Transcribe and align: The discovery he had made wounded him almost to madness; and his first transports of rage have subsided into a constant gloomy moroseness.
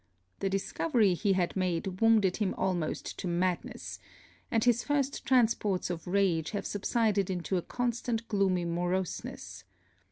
The 0.39 0.49
discovery 0.49 1.13
he 1.13 1.33
had 1.33 1.55
made 1.55 2.01
wounded 2.01 2.37
him 2.37 2.55
almost 2.57 3.19
to 3.19 3.27
madness; 3.27 3.99
and 4.49 4.63
his 4.63 4.83
first 4.83 5.25
transports 5.27 5.91
of 5.91 6.07
rage 6.07 6.49
have 6.51 6.65
subsided 6.65 7.29
into 7.29 7.55
a 7.55 7.61
constant 7.61 8.27
gloomy 8.27 8.65
moroseness. 8.65 9.63